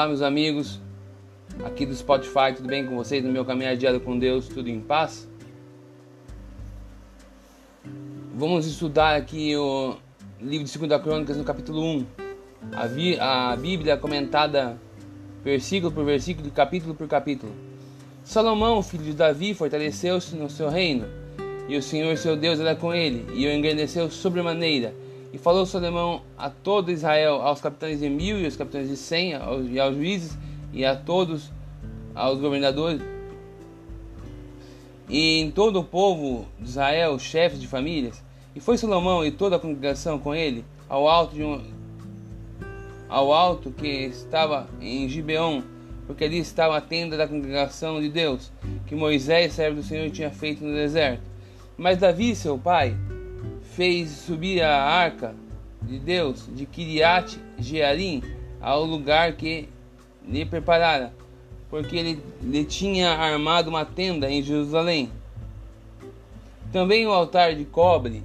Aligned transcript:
Olá, 0.00 0.08
meus 0.08 0.22
amigos, 0.22 0.80
aqui 1.62 1.84
do 1.84 1.94
Spotify, 1.94 2.54
tudo 2.56 2.66
bem 2.66 2.86
com 2.86 2.96
vocês? 2.96 3.22
No 3.22 3.30
meu 3.30 3.44
caminhar 3.44 3.76
diário 3.76 4.00
com 4.00 4.18
Deus, 4.18 4.48
tudo 4.48 4.70
em 4.70 4.80
paz? 4.80 5.28
Vamos 8.34 8.66
estudar 8.66 9.14
aqui 9.14 9.54
o 9.54 9.96
livro 10.40 10.66
de 10.66 10.78
2 10.78 11.02
Crônicas, 11.02 11.36
no 11.36 11.44
capítulo 11.44 11.84
1. 11.84 12.06
A, 12.72 12.86
vi, 12.86 13.20
a 13.20 13.54
Bíblia 13.54 13.98
comentada 13.98 14.80
versículo 15.44 15.92
por 15.92 16.02
versículo, 16.06 16.50
capítulo 16.50 16.94
por 16.94 17.06
capítulo. 17.06 17.52
Salomão, 18.24 18.82
filho 18.82 19.04
de 19.04 19.12
Davi, 19.12 19.52
fortaleceu-se 19.52 20.34
no 20.34 20.48
seu 20.48 20.70
reino, 20.70 21.04
e 21.68 21.76
o 21.76 21.82
Senhor 21.82 22.16
seu 22.16 22.38
Deus 22.38 22.58
era 22.58 22.74
com 22.74 22.94
ele, 22.94 23.26
e 23.34 23.46
o 23.46 23.52
engrandeceu 23.52 24.10
sobremaneira 24.10 24.94
e 25.32 25.38
falou 25.38 25.64
Salomão 25.64 26.22
a 26.36 26.50
todo 26.50 26.90
Israel, 26.90 27.42
aos 27.42 27.60
capitães 27.60 28.00
de 28.00 28.08
mil 28.08 28.38
e 28.40 28.44
aos 28.44 28.56
capitães 28.56 28.88
de 28.88 28.96
cem, 28.96 29.32
e 29.70 29.80
aos 29.80 29.94
juízes 29.94 30.36
e 30.72 30.84
a 30.84 30.96
todos, 30.96 31.50
aos 32.14 32.40
governadores, 32.40 33.02
e 35.08 35.40
em 35.40 35.50
todo 35.50 35.80
o 35.80 35.84
povo 35.84 36.46
de 36.58 36.68
Israel, 36.68 37.18
chefes 37.18 37.60
de 37.60 37.66
famílias. 37.66 38.22
E 38.54 38.60
foi 38.60 38.78
Salomão 38.78 39.24
e 39.24 39.30
toda 39.30 39.56
a 39.56 39.58
congregação 39.58 40.18
com 40.18 40.34
ele 40.34 40.64
ao 40.88 41.08
alto 41.08 41.36
um, 41.36 41.60
ao 43.08 43.32
alto 43.32 43.70
que 43.72 43.86
estava 43.86 44.68
em 44.80 45.08
Gibeon, 45.08 45.62
porque 46.06 46.24
ali 46.24 46.38
estava 46.38 46.76
a 46.76 46.80
tenda 46.80 47.16
da 47.16 47.26
congregação 47.26 48.00
de 48.00 48.08
Deus, 48.08 48.52
que 48.86 48.94
Moisés, 48.94 49.52
servo 49.52 49.76
do 49.76 49.82
Senhor, 49.82 50.10
tinha 50.10 50.30
feito 50.30 50.64
no 50.64 50.72
deserto. 50.72 51.22
Mas 51.76 51.98
Davi, 51.98 52.34
seu 52.36 52.58
pai, 52.58 52.96
fez 53.80 54.10
subir 54.10 54.60
a 54.60 54.78
arca 54.78 55.34
de 55.80 55.98
Deus 55.98 56.46
de 56.54 56.66
Kiriat 56.66 57.40
Jearim 57.58 58.22
ao 58.60 58.84
lugar 58.84 59.32
que 59.36 59.70
lhe 60.28 60.44
preparara, 60.44 61.14
porque 61.70 61.96
ele 61.96 62.22
lhe 62.42 62.62
tinha 62.66 63.12
armado 63.12 63.70
uma 63.70 63.86
tenda 63.86 64.30
em 64.30 64.42
Jerusalém. 64.42 65.10
Também 66.70 67.06
o 67.06 67.10
altar 67.10 67.54
de 67.54 67.64
cobre 67.64 68.22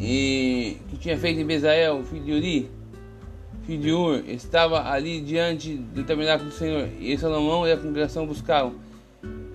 e 0.00 0.76
que 0.90 0.96
tinha 0.96 1.16
feito 1.16 1.38
em 1.38 1.46
Bezael, 1.46 2.02
filho 2.02 2.24
de 2.24 2.32
Uri, 2.32 2.70
filho 3.64 3.80
de 3.80 3.92
Ur, 3.92 4.24
estava 4.30 4.90
ali 4.90 5.20
diante 5.20 5.76
do 5.76 6.02
tabernáculo 6.02 6.50
do 6.50 6.56
Senhor, 6.56 6.88
e 6.98 7.16
Salomão 7.16 7.64
e 7.68 7.70
a 7.70 7.76
congregação 7.76 8.26
buscavam. 8.26 8.74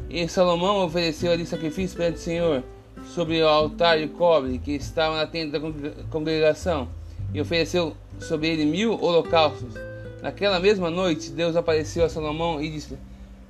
E 0.10 0.26
Salomão 0.30 0.86
ofereceu 0.86 1.34
ali 1.34 1.46
sacrifício 1.46 1.98
perante 1.98 2.20
o 2.20 2.22
Senhor, 2.22 2.64
sobre 3.10 3.42
o 3.42 3.48
altar 3.48 4.00
de 4.00 4.08
cobre 4.08 4.60
que 4.60 4.74
estava 4.74 5.18
na 5.18 5.26
tenda 5.26 5.60
da 5.60 6.04
congregação 6.10 6.88
e 7.34 7.42
ofereceu 7.42 7.96
sobre 8.20 8.50
ele 8.50 8.66
mil 8.66 8.94
holocaustos. 9.02 9.74
Naquela 10.22 10.60
mesma 10.60 10.90
noite, 10.90 11.32
Deus 11.32 11.56
apareceu 11.56 12.06
a 12.06 12.10
Salomão 12.10 12.62
e 12.62 12.70
disse: 12.70 12.98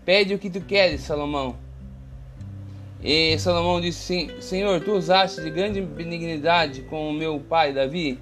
Pede 0.06 0.34
o 0.34 0.40
que 0.40 0.50
tu 0.50 0.62
queres, 0.62 1.02
Salomão. 1.02 1.56
E 3.04 3.38
Salomão 3.40 3.82
disse: 3.82 4.30
Senhor, 4.40 4.80
tu 4.82 4.94
usaste 4.94 5.42
de 5.42 5.50
grande 5.50 5.82
benignidade 5.82 6.82
com 6.84 7.10
o 7.10 7.14
meu 7.14 7.40
pai 7.40 7.74
Davi, 7.74 8.20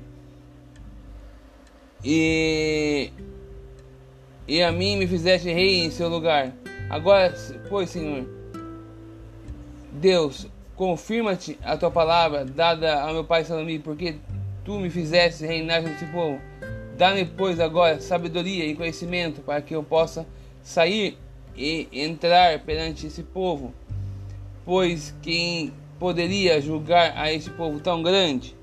e, 2.04 3.12
e 4.48 4.62
a 4.62 4.72
mim 4.72 4.98
me 4.98 5.08
fizeste 5.08 5.52
rei 5.52 5.84
em 5.84 5.92
seu 5.92 6.08
lugar. 6.08 6.54
Agora, 6.90 7.34
pois, 7.68 7.90
Senhor, 7.90 8.26
Deus, 9.92 10.48
Confirma-te 10.78 11.58
a 11.64 11.76
tua 11.76 11.90
palavra 11.90 12.46
dada 12.46 13.02
ao 13.02 13.12
meu 13.12 13.24
pai 13.24 13.44
Salomão, 13.44 13.80
porque 13.80 14.18
tu 14.64 14.80
me 14.80 14.92
fizeste 14.92 15.44
reinar 15.44 15.82
sobre 15.82 15.96
esse 15.96 16.06
povo. 16.06 16.40
Dá-me, 16.96 17.26
pois, 17.26 17.60
agora 17.60 18.00
sabedoria 18.00 18.64
e 18.64 18.76
conhecimento 18.76 19.42
para 19.42 19.60
que 19.60 19.76
eu 19.76 19.84
possa 19.84 20.24
sair 20.62 21.18
e 21.56 21.88
entrar 21.92 22.60
perante 22.60 23.08
esse 23.08 23.24
povo. 23.24 23.74
Pois 24.64 25.16
quem 25.20 25.74
poderia 25.98 26.62
julgar 26.62 27.12
a 27.18 27.34
esse 27.34 27.50
povo 27.50 27.80
tão 27.80 28.04
grande? 28.04 28.56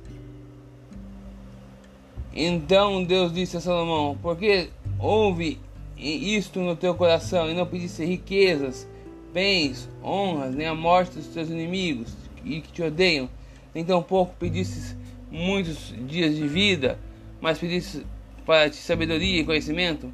Então 2.33 3.03
Deus 3.03 3.33
disse 3.33 3.57
a 3.57 3.61
Salomão: 3.61 4.17
Porque 4.23 4.69
houve 5.01 5.59
isto 5.97 6.61
no 6.61 6.77
teu 6.77 6.95
coração 6.95 7.51
e 7.51 7.55
não 7.55 7.67
pediste 7.67 8.05
riquezas 8.05 8.87
bens, 9.35 9.91
honras, 10.01 10.55
nem 10.55 10.69
a 10.69 10.75
morte 10.77 11.17
dos 11.17 11.27
teus 11.27 11.51
inimigos 11.51 12.15
e 12.45 12.61
que 12.61 12.73
te 12.73 12.83
odeiam. 12.83 13.29
Nem 13.75 13.85
tampouco 13.85 14.37
pedistes 14.39 14.97
muitos 15.29 15.93
dias 16.07 16.37
de 16.37 16.47
vida, 16.47 16.97
mas 17.41 17.59
pedistes 17.59 18.05
para 18.47 18.71
ti 18.71 18.77
sabedoria 18.77 19.41
e 19.41 19.45
conhecimento, 19.45 20.13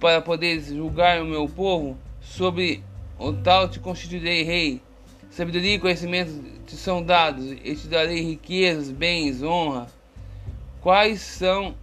para 0.00 0.22
poderes 0.22 0.68
julgar 0.68 1.20
o 1.20 1.26
meu 1.26 1.46
povo, 1.46 1.98
sobre 2.22 2.82
o 3.18 3.34
tal 3.34 3.68
te 3.68 3.78
constituirei 3.78 4.42
rei. 4.42 4.80
Sabedoria 5.28 5.74
e 5.74 5.78
conhecimento 5.78 6.32
te 6.64 6.76
são 6.76 7.02
dados, 7.02 7.52
e 7.52 7.76
te 7.76 7.86
darei 7.88 8.22
riquezas, 8.22 8.90
bens, 8.90 9.42
honra. 9.42 9.86
Quais 10.80 11.20
são, 11.20 11.74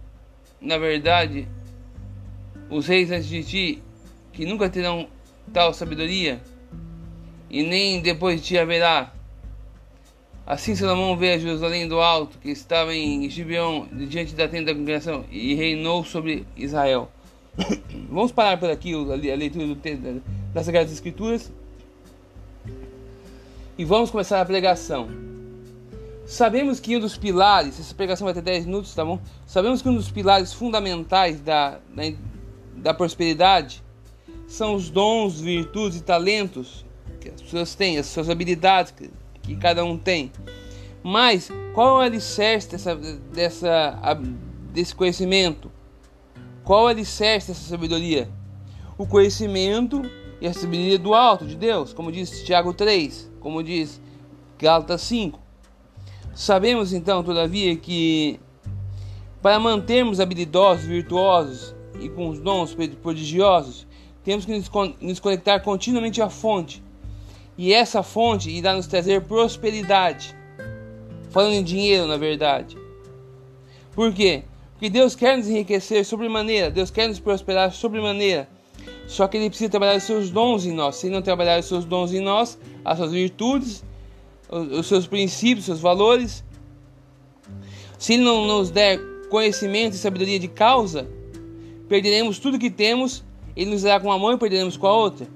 na 0.60 0.76
verdade, 0.78 1.46
os 2.68 2.88
reis 2.88 3.12
antes 3.12 3.28
de 3.28 3.44
ti, 3.44 3.82
que 4.32 4.44
nunca 4.44 4.68
terão 4.68 5.06
tal 5.52 5.72
sabedoria? 5.72 6.40
E 7.54 7.62
nem 7.62 8.00
depois 8.00 8.40
de 8.40 8.48
ti 8.48 8.58
haverá. 8.58 9.12
Assim 10.44 10.74
Salomão 10.74 11.16
veio 11.16 11.36
a 11.36 11.38
Jerusalém 11.38 11.86
do 11.86 12.00
alto, 12.00 12.36
que 12.38 12.50
estava 12.50 12.92
em 12.92 13.30
Gibeon, 13.30 13.86
diante 14.08 14.34
da 14.34 14.48
tenda 14.48 14.72
da 14.72 14.78
congregação, 14.78 15.24
e 15.30 15.54
reinou 15.54 16.04
sobre 16.04 16.44
Israel. 16.56 17.08
Vamos 18.10 18.32
parar 18.32 18.58
por 18.58 18.68
aqui 18.68 18.92
a 18.92 19.36
leitura 19.36 19.68
do 19.68 19.76
texto 19.76 20.20
das 20.52 20.66
Sagradas 20.66 20.90
Escrituras. 20.90 21.52
E 23.78 23.84
vamos 23.84 24.10
começar 24.10 24.40
a 24.40 24.44
pregação. 24.44 25.08
Sabemos 26.26 26.78
que 26.78 26.96
um 26.96 27.00
dos 27.00 27.16
pilares, 27.16 27.78
essa 27.80 27.92
pregação 27.92 28.24
vai 28.24 28.34
ter 28.34 28.40
10 28.40 28.66
minutos, 28.66 28.94
tá 28.94 29.04
bom? 29.04 29.20
Sabemos 29.46 29.82
que 29.82 29.88
um 29.88 29.94
dos 29.94 30.10
pilares 30.10 30.52
fundamentais 30.52 31.40
da, 31.40 31.80
da, 31.92 32.02
da 32.76 32.94
prosperidade 32.94 33.82
são 34.46 34.74
os 34.74 34.90
dons, 34.90 35.40
virtudes 35.40 35.98
e 35.98 36.02
talentos 36.02 36.84
que 37.24 37.30
as 37.30 37.40
pessoas 37.40 37.74
têm, 37.74 37.98
as 37.98 38.06
suas 38.06 38.28
habilidades 38.28 38.92
que, 38.92 39.10
que 39.42 39.56
cada 39.56 39.84
um 39.84 39.96
tem. 39.96 40.30
Mas 41.02 41.50
qual 41.72 41.88
é 41.88 41.92
o 41.92 42.06
alicerce 42.06 42.70
dessa, 42.70 42.94
dessa, 42.94 43.98
desse 44.72 44.94
conhecimento? 44.94 45.70
Qual 46.62 46.82
é 46.82 46.84
o 46.84 46.88
alicerce 46.88 47.48
dessa 47.48 47.68
sabedoria? 47.68 48.28
O 48.96 49.06
conhecimento 49.06 50.02
e 50.40 50.46
a 50.46 50.52
sabedoria 50.52 50.98
do 50.98 51.14
alto 51.14 51.46
de 51.46 51.56
Deus, 51.56 51.92
como 51.92 52.12
diz 52.12 52.42
Tiago 52.42 52.72
3, 52.72 53.30
como 53.40 53.62
diz 53.62 54.00
Gálatas 54.58 55.00
5. 55.02 55.40
Sabemos 56.34 56.92
então, 56.92 57.22
todavia, 57.22 57.76
que 57.76 58.40
para 59.40 59.58
mantermos 59.58 60.20
habilidosos, 60.20 60.84
virtuosos 60.84 61.74
e 62.00 62.08
com 62.08 62.28
os 62.28 62.40
dons 62.40 62.74
prodigiosos, 63.02 63.86
temos 64.22 64.44
que 64.44 64.64
nos 65.00 65.20
conectar 65.20 65.60
continuamente 65.60 66.22
à 66.22 66.30
fonte, 66.30 66.82
e 67.56 67.72
essa 67.72 68.02
fonte 68.02 68.50
irá 68.50 68.74
nos 68.74 68.86
trazer 68.86 69.22
prosperidade. 69.22 70.34
Falando 71.30 71.54
em 71.54 71.64
dinheiro, 71.64 72.06
na 72.06 72.16
verdade. 72.16 72.76
Por 73.92 74.12
quê? 74.12 74.44
Porque 74.72 74.90
Deus 74.90 75.14
quer 75.14 75.36
nos 75.36 75.48
enriquecer 75.48 76.04
sobremaneira, 76.04 76.70
Deus 76.70 76.90
quer 76.90 77.08
nos 77.08 77.20
prosperar 77.20 77.72
sobremaneira. 77.72 78.48
Só 79.06 79.28
que 79.28 79.36
Ele 79.36 79.48
precisa 79.48 79.70
trabalhar 79.70 79.96
os 79.96 80.02
seus 80.02 80.30
dons 80.30 80.66
em 80.66 80.72
nós. 80.72 80.96
Se 80.96 81.06
Ele 81.06 81.14
não 81.14 81.22
trabalhar 81.22 81.58
os 81.58 81.66
seus 81.66 81.84
dons 81.84 82.12
em 82.12 82.20
nós, 82.20 82.58
as 82.84 82.98
suas 82.98 83.12
virtudes, 83.12 83.84
os 84.48 84.86
seus 84.86 85.06
princípios, 85.06 85.60
os 85.60 85.66
seus 85.66 85.80
valores, 85.80 86.44
se 87.98 88.14
Ele 88.14 88.24
não 88.24 88.46
nos 88.46 88.70
der 88.70 88.98
conhecimento 89.30 89.94
e 89.94 89.98
sabedoria 89.98 90.38
de 90.38 90.48
causa, 90.48 91.08
perderemos 91.88 92.38
tudo 92.38 92.58
que 92.58 92.70
temos, 92.70 93.24
Ele 93.56 93.70
nos 93.70 93.82
dará 93.82 94.00
com 94.00 94.08
uma 94.08 94.18
mão 94.18 94.32
e 94.32 94.38
perderemos 94.38 94.76
com 94.76 94.86
a 94.86 94.92
outra. 94.92 95.26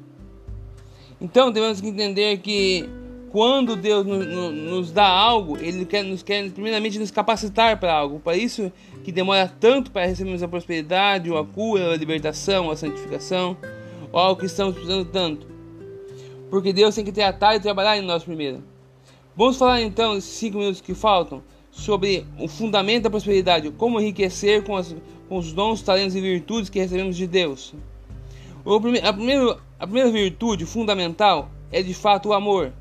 Então 1.20 1.50
devemos 1.50 1.82
entender 1.82 2.38
que 2.38 2.88
quando 3.31 3.76
Deus 3.76 4.06
nos 4.06 4.91
dá 4.91 5.06
algo, 5.06 5.59
Ele 5.59 5.85
quer, 5.85 6.03
nos 6.03 6.23
quer 6.23 6.50
primeiramente 6.50 6.99
nos 6.99 7.11
capacitar 7.11 7.79
para 7.79 7.93
algo. 7.93 8.20
Para 8.20 8.37
isso 8.37 8.73
que 9.05 9.12
demora 9.12 9.53
tanto 9.61 9.91
para 9.91 10.06
recebermos 10.06 10.43
a 10.43 10.49
prosperidade, 10.49 11.31
ou 11.31 11.38
a 11.38 11.44
cura, 11.44 11.93
a 11.93 11.97
libertação, 11.97 12.70
a 12.70 12.76
santificação, 12.76 13.56
ou 14.12 14.19
algo 14.19 14.41
que 14.41 14.47
estamos 14.47 14.75
precisando 14.75 15.05
tanto. 15.06 15.47
Porque 16.50 16.73
Deus 16.73 16.94
tem 16.94 17.05
que 17.05 17.12
tratar 17.12 17.55
e 17.56 17.61
trabalhar 17.61 17.99
em 17.99 18.03
nós 18.03 18.25
primeiro. 18.25 18.62
Vamos 19.37 19.56
falar 19.56 19.82
então, 19.82 20.14
nesses 20.14 20.31
cinco 20.31 20.59
minutos 20.59 20.81
que 20.81 20.94
faltam, 20.94 21.43
sobre 21.71 22.26
o 22.38 22.49
fundamento 22.49 23.05
da 23.05 23.11
prosperidade, 23.11 23.71
como 23.71 24.00
enriquecer 24.00 24.64
com, 24.64 24.76
as, 24.76 24.97
com 25.29 25.37
os 25.37 25.53
dons, 25.53 25.82
talentos 25.82 26.17
e 26.17 26.21
virtudes 26.21 26.71
que 26.71 26.79
recebemos 26.79 27.17
de 27.17 27.26
Deus. 27.26 27.75
Prime 28.64 28.99
a, 29.00 29.12
primeiro, 29.12 29.60
a 29.78 29.87
primeira 29.87 30.10
virtude 30.10 30.66
fundamental 30.66 31.50
é 31.70 31.82
de 31.82 31.94
fato 31.94 32.31
o 32.31 32.32
amor. 32.32 32.72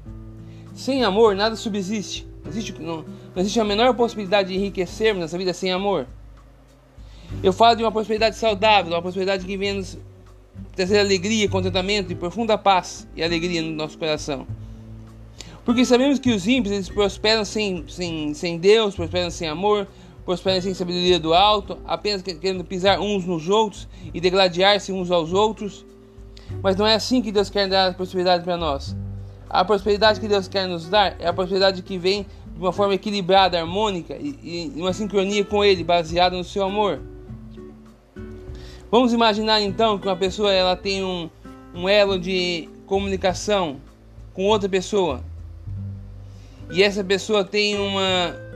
Sem 0.74 1.04
amor, 1.04 1.36
nada 1.36 1.56
subsiste. 1.56 2.28
Existe, 2.48 2.74
não, 2.80 2.98
não 2.98 3.42
existe 3.42 3.60
a 3.60 3.64
menor 3.64 3.94
possibilidade 3.94 4.50
de 4.50 4.56
enriquecermos 4.56 5.22
nessa 5.22 5.38
vida 5.38 5.54
sem 5.54 5.72
amor. 5.72 6.08
Eu 7.44 7.52
falo 7.52 7.76
de 7.76 7.84
uma 7.84 7.92
prosperidade 7.92 8.38
saudável, 8.38 8.94
uma 8.94 9.02
prosperidade 9.02 9.46
que 9.46 9.58
vem 9.58 9.74
nos 9.74 9.98
trazer 10.76 11.00
alegria, 11.00 11.50
contentamento 11.50 12.12
e 12.12 12.16
profunda 12.16 12.58
paz 12.58 13.08
e 13.16 13.24
alegria 13.24 13.62
no 13.62 13.72
nosso 13.72 13.98
coração. 13.98 14.48
Porque 15.66 15.84
sabemos 15.84 16.18
que 16.20 16.32
os 16.32 16.48
ímpios 16.48 16.74
eles 16.74 16.90
prosperam 16.90 17.44
sem, 17.44 17.84
sem, 17.90 18.34
sem 18.34 18.58
Deus, 18.58 18.96
prosperam 18.96 19.30
sem 19.30 19.50
amor, 19.50 19.88
prosperam 20.28 20.60
sem 20.60 20.74
sabedoria 20.74 21.18
do 21.18 21.34
alto, 21.34 21.78
apenas 21.86 22.22
querendo 22.22 22.62
pisar 22.66 23.00
uns 23.00 23.24
nos 23.24 23.48
outros 23.48 23.88
e 24.14 24.20
degladiar-se 24.20 24.92
uns 24.92 25.10
aos 25.10 25.32
outros. 25.32 25.86
Mas 26.62 26.76
não 26.76 26.86
é 26.86 26.96
assim 26.96 27.22
que 27.22 27.32
Deus 27.32 27.50
quer 27.50 27.70
dar 27.70 27.92
a 27.92 27.94
prosperidade 27.94 28.44
para 28.44 28.58
nós. 28.58 28.94
A 29.50 29.64
prosperidade 29.64 30.20
que 30.20 30.28
Deus 30.28 30.50
quer 30.50 30.68
nos 30.68 30.90
dar 30.90 31.16
é 31.18 31.28
a 31.28 31.32
prosperidade 31.32 31.82
que 31.82 31.98
vem 31.98 32.26
de 32.46 32.60
uma 32.60 32.74
forma 32.74 32.94
equilibrada, 32.94 33.58
harmônica 33.58 34.18
e, 34.20 34.74
e 34.76 34.82
uma 34.82 34.92
sincronia 34.92 35.46
com 35.46 35.64
Ele, 35.64 35.82
baseada 35.82 36.36
no 36.36 36.44
seu 36.44 36.66
amor. 36.66 37.00
Vamos 38.92 39.14
imaginar 39.14 39.62
então 39.62 39.98
que 39.98 40.08
uma 40.08 40.18
pessoa 40.18 40.52
ela 40.52 40.76
tem 40.76 41.06
um, 41.06 41.30
um 41.74 41.88
elo 41.88 42.20
de 42.20 42.68
comunicação 42.86 43.78
com 44.34 44.44
outra 44.44 44.68
pessoa 44.68 45.24
e 46.70 46.84
essa 46.84 47.02
pessoa 47.02 47.46
tem 47.46 47.80
uma 47.80 48.47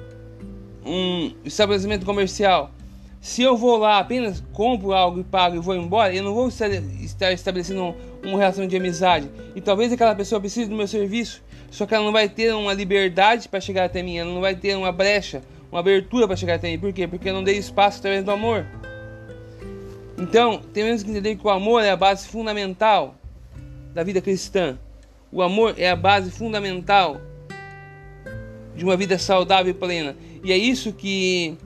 um 0.86 1.34
estabelecimento 1.44 2.06
comercial. 2.06 2.72
Se 3.20 3.44
eu 3.44 3.56
vou 3.56 3.78
lá 3.78 4.00
apenas 4.00 4.44
compro 4.52 4.94
algo 4.94 5.20
e 5.20 5.24
pago 5.24 5.56
e 5.56 5.60
vou 5.60 5.76
embora, 5.76 6.14
eu 6.14 6.24
não 6.24 6.34
vou 6.34 6.48
estar 6.48 7.32
estabelecendo 7.32 7.96
uma 8.24 8.38
relação 8.38 8.66
de 8.66 8.76
amizade. 8.76 9.30
E 9.56 9.62
talvez 9.62 9.94
aquela 9.94 10.16
pessoa 10.16 10.42
precise 10.42 10.70
do 10.70 10.76
meu 10.76 10.88
serviço, 10.88 11.44
só 11.70 11.86
que 11.86 11.94
ela 11.94 12.04
não 12.04 12.12
vai 12.12 12.28
ter 12.28 12.54
uma 12.54 12.74
liberdade 12.74 13.48
para 13.48 13.62
chegar 13.62 13.86
até 13.86 14.02
mim, 14.02 14.18
ela 14.18 14.34
não 14.34 14.42
vai 14.42 14.56
ter 14.56 14.76
uma 14.76 14.92
brecha, 14.92 15.44
uma 15.72 15.80
abertura 15.80 16.28
para 16.28 16.36
chegar 16.36 16.56
até 16.56 16.70
mim. 16.70 16.80
Por 16.80 16.92
quê? 16.92 17.08
Porque 17.08 17.30
eu 17.30 17.34
não 17.34 17.44
dei 17.44 17.58
espaço 17.58 18.00
através 18.00 18.24
do 18.24 18.32
amor. 18.32 18.66
Então, 20.18 20.60
temos 20.74 21.04
que 21.04 21.10
entender 21.12 21.36
que 21.36 21.46
o 21.46 21.50
amor 21.50 21.84
é 21.84 21.92
a 21.92 21.96
base 21.96 22.28
fundamental 22.28 23.16
da 23.94 24.04
vida 24.04 24.20
cristã. 24.20 24.78
O 25.32 25.42
amor 25.42 25.76
é 25.78 25.90
a 25.90 25.96
base 25.96 26.30
fundamental 26.32 27.22
de 28.76 28.84
uma 28.84 28.98
vida 28.98 29.18
saudável 29.18 29.72
e 29.72 29.74
plena. 29.74 30.16
E 30.44 30.52
é 30.52 30.58
isso 30.58 30.92
que 30.92 31.58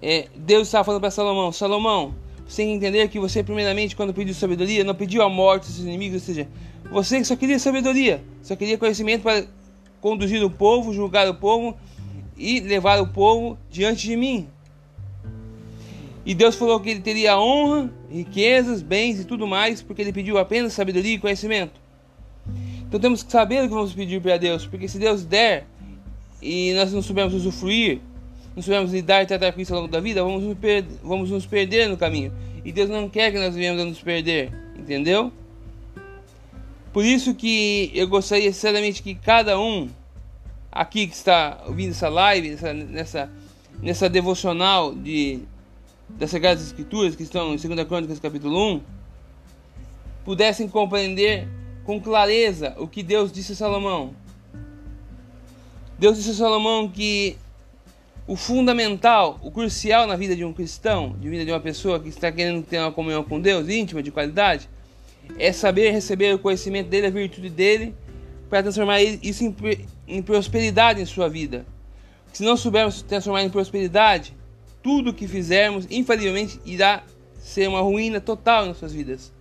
é, 0.00 0.28
Deus 0.36 0.68
estava 0.68 0.84
falando 0.84 1.00
para 1.00 1.10
Salomão: 1.10 1.52
Salomão, 1.52 2.14
você 2.46 2.62
tem 2.62 2.68
que 2.68 2.74
entender 2.86 3.08
que 3.08 3.18
você, 3.18 3.42
primeiramente, 3.42 3.96
quando 3.96 4.14
pediu 4.14 4.34
sabedoria, 4.34 4.84
não 4.84 4.94
pediu 4.94 5.22
a 5.22 5.28
morte 5.28 5.66
dos 5.66 5.74
seus 5.74 5.86
inimigos, 5.86 6.22
ou 6.22 6.34
seja, 6.34 6.48
você 6.90 7.24
só 7.24 7.36
queria 7.36 7.58
sabedoria, 7.58 8.22
só 8.42 8.54
queria 8.54 8.78
conhecimento 8.78 9.22
para 9.22 9.44
conduzir 10.00 10.42
o 10.44 10.50
povo, 10.50 10.92
julgar 10.92 11.28
o 11.28 11.34
povo 11.34 11.76
e 12.36 12.60
levar 12.60 13.00
o 13.00 13.08
povo 13.08 13.58
diante 13.70 14.06
de 14.06 14.16
mim. 14.16 14.48
E 16.24 16.34
Deus 16.34 16.56
falou 16.56 16.80
que 16.80 16.90
ele 16.90 17.00
teria 17.00 17.38
honra, 17.38 17.92
riquezas, 18.10 18.82
bens 18.82 19.20
e 19.20 19.24
tudo 19.24 19.46
mais, 19.46 19.80
porque 19.80 20.02
ele 20.02 20.12
pediu 20.12 20.38
apenas 20.38 20.72
sabedoria 20.72 21.14
e 21.14 21.18
conhecimento. 21.18 21.80
Então 22.86 23.00
temos 23.00 23.22
que 23.22 23.30
saber 23.30 23.64
o 23.64 23.68
que 23.68 23.74
vamos 23.74 23.92
pedir 23.92 24.20
para 24.20 24.36
Deus, 24.36 24.66
porque 24.66 24.88
se 24.88 24.98
Deus 24.98 25.24
der 25.24 25.66
e 26.40 26.72
nós 26.74 26.92
não 26.92 27.02
soubermos 27.02 27.34
usufruir, 27.34 28.00
não 28.54 28.62
soubermos 28.62 28.92
lidar 28.92 29.22
e 29.22 29.26
tratar 29.26 29.52
com 29.52 29.60
isso 29.60 29.74
ao 29.74 29.80
longo 29.80 29.92
da 29.92 30.00
vida, 30.00 30.22
vamos 30.22 30.42
nos, 30.42 30.56
vamos 31.02 31.30
nos 31.30 31.46
perder 31.46 31.88
no 31.88 31.96
caminho. 31.96 32.32
E 32.64 32.72
Deus 32.72 32.88
não 32.88 33.08
quer 33.08 33.30
que 33.30 33.38
nós 33.38 33.54
venhamos 33.54 33.82
a 33.82 33.84
nos 33.84 34.00
perder, 34.00 34.52
entendeu? 34.78 35.32
Por 36.92 37.04
isso 37.04 37.34
que 37.34 37.90
eu 37.94 38.08
gostaria 38.08 38.52
sinceramente 38.52 39.02
que 39.02 39.14
cada 39.14 39.58
um 39.60 39.88
aqui 40.72 41.06
que 41.06 41.14
está 41.14 41.62
ouvindo 41.66 41.90
essa 41.90 42.08
live, 42.08 42.50
nessa, 42.50 42.72
nessa, 42.72 43.30
nessa 43.82 44.08
devocional 44.08 44.94
de 44.94 45.40
das 46.08 46.30
Sagradas 46.30 46.64
Escrituras, 46.64 47.16
que 47.16 47.22
estão 47.22 47.54
em 47.54 47.56
2 47.56 47.84
Crônicas 47.86 48.20
capítulo 48.20 48.74
1, 48.76 48.80
pudessem 50.24 50.68
compreender 50.68 51.48
com 51.84 52.00
clareza 52.00 52.74
o 52.78 52.86
que 52.86 53.02
Deus 53.02 53.32
disse 53.32 53.52
a 53.52 53.56
Salomão. 53.56 54.14
Deus 55.98 56.16
disse 56.18 56.30
a 56.30 56.34
Salomão 56.34 56.88
que 56.88 57.38
o 58.26 58.36
fundamental, 58.36 59.40
o 59.42 59.50
crucial 59.50 60.06
na 60.06 60.16
vida 60.16 60.36
de 60.36 60.44
um 60.44 60.52
cristão, 60.52 61.16
de 61.18 61.28
vida 61.28 61.44
de 61.44 61.50
uma 61.50 61.60
pessoa 61.60 61.98
que 61.98 62.08
está 62.08 62.30
querendo 62.30 62.62
ter 62.62 62.78
uma 62.78 62.92
comunhão 62.92 63.22
com 63.24 63.40
Deus, 63.40 63.68
íntima, 63.68 64.02
de 64.02 64.10
qualidade, 64.10 64.68
é 65.38 65.52
saber 65.52 65.90
receber 65.92 66.34
o 66.34 66.38
conhecimento 66.38 66.88
dele, 66.88 67.06
a 67.06 67.10
virtude 67.10 67.48
dele, 67.48 67.94
para 68.50 68.62
transformar 68.62 69.00
isso 69.02 69.44
em, 69.44 69.54
em 70.06 70.22
prosperidade 70.22 71.00
em 71.00 71.06
sua 71.06 71.28
vida. 71.28 71.64
Se 72.32 72.42
não 72.42 72.56
soubermos 72.56 73.00
transformar 73.00 73.42
em 73.42 73.48
prosperidade, 73.48 74.34
tudo 74.82 75.14
que 75.14 75.26
fizermos, 75.26 75.86
infalivelmente, 75.90 76.60
irá 76.66 77.02
ser 77.38 77.68
uma 77.68 77.80
ruína 77.80 78.20
total 78.20 78.64
em 78.64 78.68
nossas 78.68 78.92
vidas. 78.92 79.32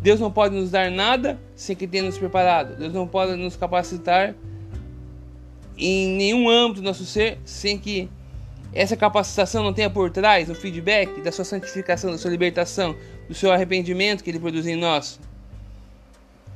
Deus 0.00 0.18
não 0.18 0.30
pode 0.30 0.54
nos 0.54 0.70
dar 0.70 0.90
nada 0.90 1.38
sem 1.54 1.76
que 1.76 1.86
tenha 1.86 2.04
nos 2.04 2.16
preparado. 2.16 2.76
Deus 2.76 2.92
não 2.92 3.06
pode 3.06 3.36
nos 3.36 3.56
capacitar 3.56 4.34
em 5.76 6.08
nenhum 6.16 6.48
âmbito 6.48 6.80
do 6.80 6.84
nosso 6.84 7.04
ser 7.04 7.38
sem 7.44 7.78
que 7.78 8.08
essa 8.72 8.96
capacitação 8.96 9.62
não 9.62 9.72
tenha 9.72 9.88
por 9.88 10.10
trás 10.10 10.50
o 10.50 10.54
feedback 10.54 11.20
da 11.20 11.30
sua 11.30 11.44
santificação, 11.44 12.10
da 12.10 12.18
sua 12.18 12.30
libertação, 12.30 12.96
do 13.28 13.34
seu 13.34 13.52
arrependimento 13.52 14.22
que 14.22 14.30
ele 14.30 14.40
produz 14.40 14.66
em 14.66 14.76
nós. 14.76 15.20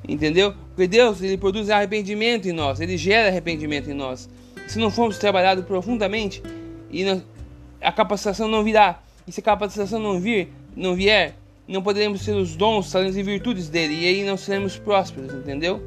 Entendeu? 0.06 0.54
Porque 0.74 0.86
Deus 0.86 1.22
ele 1.22 1.36
produz 1.36 1.70
arrependimento 1.70 2.48
em 2.48 2.52
nós, 2.52 2.80
ele 2.80 2.96
gera 2.96 3.28
arrependimento 3.28 3.90
em 3.90 3.94
nós. 3.94 4.28
Se 4.66 4.78
não 4.78 4.90
formos 4.90 5.18
trabalhados 5.18 5.64
profundamente 5.64 6.42
e 6.90 7.04
a 7.80 7.92
capacitação 7.92 8.48
não 8.48 8.64
virá. 8.64 9.00
E 9.26 9.32
se 9.32 9.40
a 9.40 9.42
capacitação 9.42 10.00
não 10.00 10.20
vir, 10.20 10.48
não 10.74 10.94
vier, 10.94 11.36
não 11.66 11.82
poderemos 11.82 12.24
ter 12.24 12.32
os 12.32 12.56
dons, 12.56 12.90
talentos 12.90 13.16
e 13.16 13.22
virtudes 13.22 13.68
dele, 13.68 13.94
e 13.94 14.06
aí 14.06 14.24
não 14.24 14.36
seremos 14.36 14.78
prósperos, 14.78 15.32
entendeu? 15.34 15.82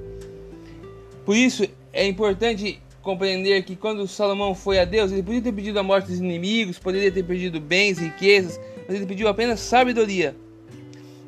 Por 1.26 1.36
isso 1.36 1.68
é 1.92 2.06
importante 2.06 2.80
compreender 3.02 3.64
que 3.64 3.76
quando 3.76 4.08
Salomão 4.08 4.54
foi 4.54 4.80
a 4.80 4.86
Deus, 4.86 5.12
ele 5.12 5.24
podia 5.24 5.42
ter 5.42 5.52
pedido 5.52 5.80
a 5.80 5.84
morte 5.84 6.08
dos 6.08 6.20
inimigos, 6.20 6.78
poderia 6.78 7.12
ter 7.12 7.24
pedido 7.24 7.60
bens, 7.60 7.98
riquezas, 7.98 8.60
mas 8.88 8.96
ele 8.96 9.06
pediu 9.06 9.28
apenas 9.28 9.60
sabedoria. 9.60 10.36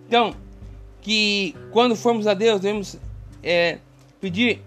Então, 0.08 0.36
que 1.02 1.56
quando 1.72 1.96
formos 1.96 2.28
a 2.28 2.34
Deus, 2.34 2.62
devemos 2.62 2.98
é, 3.42 3.80
pedir 4.22 4.62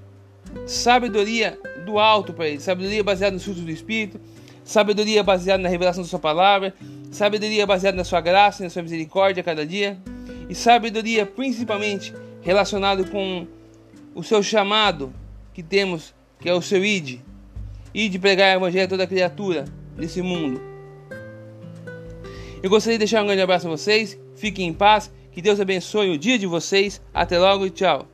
sabedoria 0.67 1.59
do 1.85 1.99
alto 1.99 2.33
para 2.33 2.49
ele, 2.49 2.61
sabedoria 2.61 3.03
baseada 3.03 3.35
nos 3.35 3.45
frutos 3.45 3.63
do 3.63 3.71
Espírito, 3.71 4.21
sabedoria 4.65 5.23
baseada 5.23 5.63
na 5.63 5.69
revelação 5.69 6.03
da 6.03 6.09
Sua 6.09 6.19
palavra, 6.19 6.75
sabedoria 7.11 7.67
baseada 7.67 7.97
na 7.97 8.05
Sua 8.05 8.21
graça, 8.21 8.65
na 8.65 8.71
Sua 8.71 8.83
misericórdia 8.83 9.41
a 9.41 9.45
cada 9.45 9.65
dia, 9.65 9.97
e 10.49 10.55
sabedoria 10.55 11.25
principalmente 11.25 12.13
relacionado 12.43 13.09
com 13.11 13.47
o 14.15 14.23
seu 14.23 14.43
chamado 14.43 15.13
que 15.53 15.63
temos, 15.63 16.15
que 16.41 16.49
é 16.49 16.55
o 16.55 16.63
seu 16.63 16.85
id, 16.85 17.21
id 17.95 18.19
pregar 18.19 18.57
o 18.57 18.61
evangelho 18.61 18.85
a 18.85 18.89
toda 18.89 19.07
criatura 19.07 19.65
desse 19.97 20.23
mundo. 20.23 20.61
Eu 22.63 22.71
gostaria 22.71 22.99
de 22.99 23.05
deixar 23.05 23.23
um 23.23 23.27
grande 23.27 23.43
abraço 23.43 23.67
a 23.67 23.71
vocês, 23.71 24.19
fiquem 24.35 24.69
em 24.69 24.73
paz, 24.73 25.13
que 25.31 25.43
Deus 25.43 25.61
abençoe 25.61 26.11
o 26.11 26.19
dia 26.19 26.39
de 26.39 26.47
vocês, 26.47 27.01
até 27.13 27.39
logo 27.39 27.67
e 27.67 27.71
tchau. 27.71 28.09